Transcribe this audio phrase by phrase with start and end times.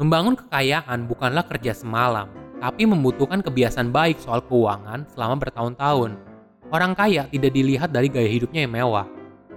[0.00, 2.24] Membangun kekayaan bukanlah kerja semalam,
[2.56, 6.16] tapi membutuhkan kebiasaan baik soal keuangan selama bertahun-tahun.
[6.72, 9.04] Orang kaya tidak dilihat dari gaya hidupnya yang mewah,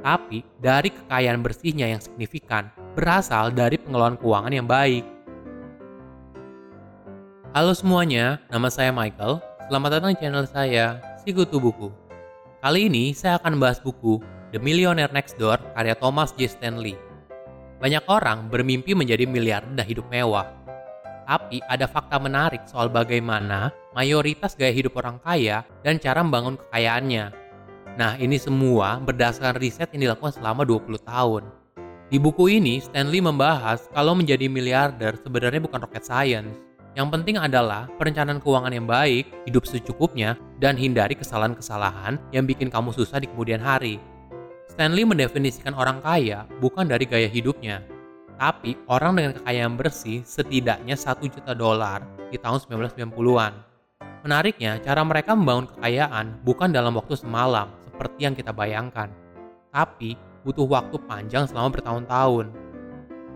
[0.00, 5.04] tapi dari kekayaan bersihnya yang signifikan berasal dari pengelolaan keuangan yang baik.
[7.52, 9.44] Halo semuanya, nama saya Michael.
[9.68, 11.92] Selamat datang di channel saya, Sikutu Buku.
[12.64, 14.24] Kali ini saya akan membahas buku
[14.56, 16.48] The Millionaire Next Door karya Thomas J.
[16.48, 17.09] Stanley.
[17.80, 20.44] Banyak orang bermimpi menjadi miliarder dan hidup mewah.
[21.24, 27.32] Tapi ada fakta menarik soal bagaimana mayoritas gaya hidup orang kaya dan cara membangun kekayaannya.
[27.96, 31.48] Nah, ini semua berdasarkan riset yang dilakukan selama 20 tahun.
[32.10, 36.52] Di buku ini, Stanley membahas kalau menjadi miliarder sebenarnya bukan rocket science.
[36.98, 42.90] Yang penting adalah perencanaan keuangan yang baik, hidup secukupnya, dan hindari kesalahan-kesalahan yang bikin kamu
[42.90, 44.02] susah di kemudian hari.
[44.80, 47.84] Stanley mendefinisikan orang kaya bukan dari gaya hidupnya,
[48.40, 52.00] tapi orang dengan kekayaan bersih setidaknya 1 juta dolar
[52.32, 53.52] di tahun 1990-an.
[54.24, 59.12] Menariknya, cara mereka membangun kekayaan bukan dalam waktu semalam seperti yang kita bayangkan,
[59.68, 60.16] tapi
[60.48, 62.48] butuh waktu panjang selama bertahun-tahun.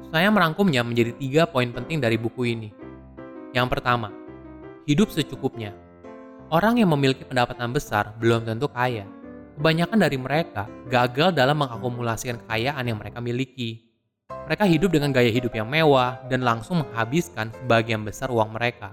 [0.09, 2.73] Saya merangkumnya menjadi tiga poin penting dari buku ini.
[3.53, 4.09] Yang pertama,
[4.89, 5.77] hidup secukupnya.
[6.49, 9.05] Orang yang memiliki pendapatan besar belum tentu kaya
[9.59, 13.87] kebanyakan dari mereka gagal dalam mengakumulasikan kekayaan yang mereka miliki.
[14.45, 18.93] Mereka hidup dengan gaya hidup yang mewah dan langsung menghabiskan sebagian besar uang mereka.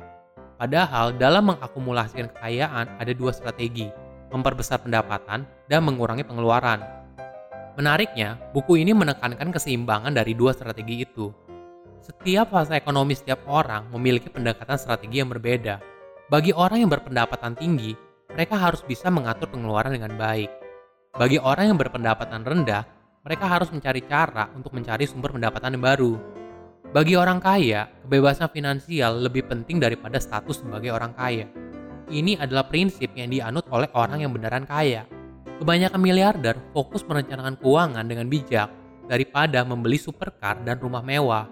[0.56, 3.90] Padahal dalam mengakumulasikan kekayaan ada dua strategi,
[4.32, 6.80] memperbesar pendapatan dan mengurangi pengeluaran.
[7.76, 11.34] Menariknya, buku ini menekankan keseimbangan dari dua strategi itu.
[12.02, 15.82] Setiap fase ekonomi setiap orang memiliki pendekatan strategi yang berbeda.
[16.32, 17.92] Bagi orang yang berpendapatan tinggi,
[18.32, 20.48] mereka harus bisa mengatur pengeluaran dengan baik.
[21.12, 22.88] Bagi orang yang berpendapatan rendah,
[23.28, 26.14] mereka harus mencari cara untuk mencari sumber pendapatan yang baru.
[26.92, 31.48] Bagi orang kaya, kebebasan finansial lebih penting daripada status sebagai orang kaya.
[32.12, 35.08] Ini adalah prinsip yang dianut oleh orang yang beneran kaya.
[35.60, 38.68] Kebanyakan miliarder fokus merencanakan keuangan dengan bijak
[39.08, 41.48] daripada membeli supercar dan rumah mewah.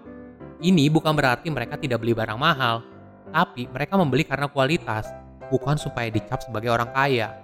[0.60, 2.84] Ini bukan berarti mereka tidak beli barang mahal,
[3.32, 5.08] tapi mereka membeli karena kualitas
[5.50, 7.36] bukan supaya dicap sebagai orang kaya.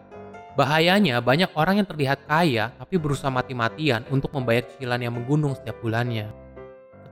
[0.56, 5.76] Bahayanya, banyak orang yang terlihat kaya tapi berusaha mati-matian untuk membayar cicilan yang menggunung setiap
[5.84, 6.32] bulannya.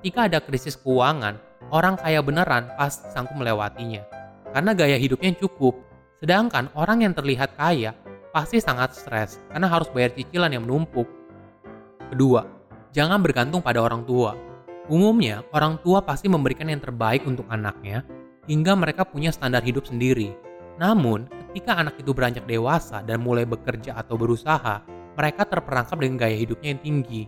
[0.00, 1.36] Ketika ada krisis keuangan,
[1.68, 4.00] orang kaya beneran pasti sanggup melewatinya.
[4.54, 5.76] Karena gaya hidupnya cukup.
[6.16, 7.92] Sedangkan orang yang terlihat kaya
[8.32, 11.04] pasti sangat stres karena harus bayar cicilan yang menumpuk.
[12.08, 12.48] Kedua,
[12.96, 14.32] jangan bergantung pada orang tua.
[14.88, 18.04] Umumnya, orang tua pasti memberikan yang terbaik untuk anaknya
[18.48, 20.32] hingga mereka punya standar hidup sendiri
[20.74, 24.82] namun, ketika anak itu beranjak dewasa dan mulai bekerja atau berusaha,
[25.14, 27.22] mereka terperangkap dengan gaya hidupnya yang tinggi.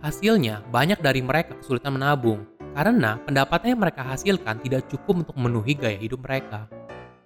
[0.00, 5.74] Hasilnya, banyak dari mereka kesulitan menabung karena pendapatan yang mereka hasilkan tidak cukup untuk memenuhi
[5.74, 6.70] gaya hidup mereka.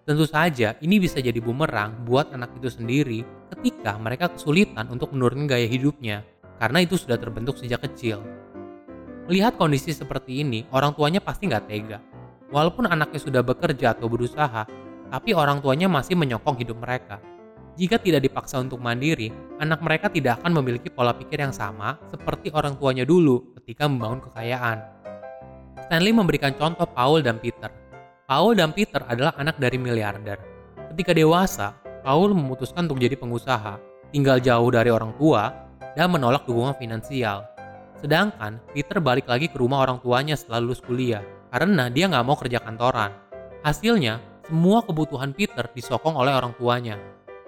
[0.05, 5.49] Tentu saja, ini bisa jadi bumerang buat anak itu sendiri ketika mereka kesulitan untuk menurunkan
[5.49, 6.25] gaya hidupnya
[6.61, 8.25] karena itu sudah terbentuk sejak kecil.
[9.29, 11.99] Melihat kondisi seperti ini, orang tuanya pasti nggak tega.
[12.53, 14.69] Walaupun anaknya sudah bekerja atau berusaha,
[15.15, 17.23] tapi orang tuanya masih menyokong hidup mereka.
[17.79, 19.31] Jika tidak dipaksa untuk mandiri,
[19.63, 24.27] anak mereka tidak akan memiliki pola pikir yang sama seperti orang tuanya dulu ketika membangun
[24.27, 24.83] kekayaan.
[25.87, 27.71] Stanley memberikan contoh Paul dan Peter.
[28.27, 30.39] Paul dan Peter adalah anak dari miliarder.
[30.91, 33.79] Ketika dewasa, Paul memutuskan untuk jadi pengusaha,
[34.11, 35.55] tinggal jauh dari orang tua,
[35.95, 37.47] dan menolak dukungan finansial.
[38.03, 41.23] Sedangkan Peter balik lagi ke rumah orang tuanya setelah lulus kuliah,
[41.55, 43.15] karena dia nggak mau kerja kantoran.
[43.63, 47.01] Hasilnya, semua kebutuhan Peter disokong oleh orang tuanya.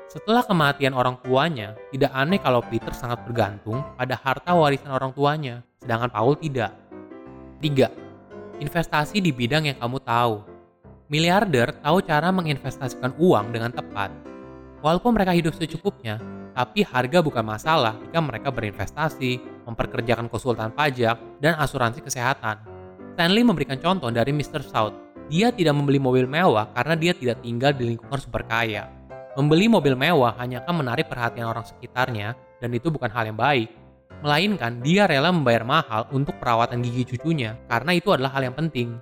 [0.08, 5.60] Setelah kematian orang tuanya, tidak aneh kalau Peter sangat bergantung pada harta warisan orang tuanya,
[5.76, 6.72] sedangkan Paul tidak.
[7.60, 8.62] 3.
[8.64, 10.40] Investasi di bidang yang kamu tahu.
[11.12, 14.08] Miliarder tahu cara menginvestasikan uang dengan tepat.
[14.80, 16.16] Walaupun mereka hidup secukupnya,
[16.56, 22.56] tapi harga bukan masalah jika mereka berinvestasi, memperkerjakan konsultan pajak, dan asuransi kesehatan.
[23.12, 24.64] Stanley memberikan contoh dari Mr.
[24.64, 28.86] South, dia tidak membeli mobil mewah karena dia tidak tinggal di lingkungan super kaya.
[29.34, 33.68] Membeli mobil mewah hanya akan menarik perhatian orang sekitarnya dan itu bukan hal yang baik.
[34.24, 38.96] Melainkan dia rela membayar mahal untuk perawatan gigi cucunya karena itu adalah hal yang penting.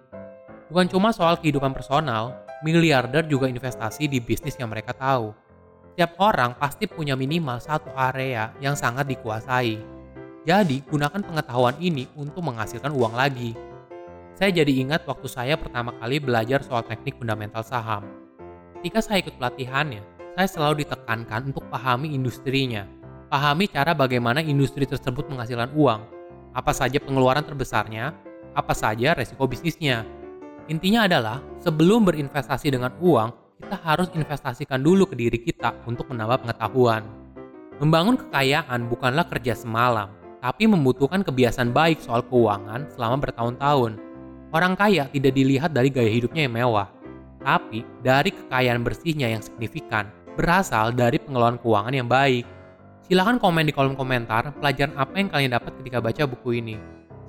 [0.73, 2.35] Bukan cuma soal kehidupan personal,
[2.65, 5.37] miliarder juga investasi di bisnis yang mereka tahu.
[5.95, 9.79] Setiap orang pasti punya minimal satu area yang sangat dikuasai.
[10.43, 13.55] Jadi, gunakan pengetahuan ini untuk menghasilkan uang lagi.
[14.35, 18.03] Saya jadi ingat waktu saya pertama kali belajar soal teknik fundamental saham.
[18.79, 20.03] Ketika saya ikut pelatihannya,
[20.35, 22.85] saya selalu ditekankan untuk pahami industrinya.
[23.31, 26.01] Pahami cara bagaimana industri tersebut menghasilkan uang,
[26.51, 28.11] apa saja pengeluaran terbesarnya,
[28.55, 30.03] apa saja resiko bisnisnya,
[30.65, 36.41] Intinya adalah, sebelum berinvestasi dengan uang, kita harus investasikan dulu ke diri kita untuk menambah
[36.41, 37.05] pengetahuan.
[37.85, 40.09] Membangun kekayaan bukanlah kerja semalam,
[40.41, 44.01] tapi membutuhkan kebiasaan baik soal keuangan selama bertahun-tahun.
[44.55, 46.87] Orang kaya tidak dilihat dari gaya hidupnya yang mewah,
[47.43, 50.07] tapi dari kekayaan bersihnya yang signifikan,
[50.39, 52.47] berasal dari pengelolaan keuangan yang baik.
[53.03, 56.79] Silahkan komen di kolom komentar pelajaran apa yang kalian dapat ketika baca buku ini.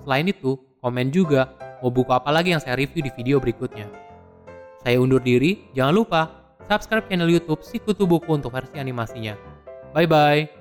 [0.05, 0.53] Selain itu,
[0.85, 1.49] komen juga
[1.81, 3.89] mau buku apa lagi yang saya review di video berikutnya.
[4.85, 6.21] Saya undur diri, jangan lupa
[6.69, 9.33] subscribe channel YouTube Sikutu Buku untuk versi animasinya.
[9.97, 10.54] Bye bye.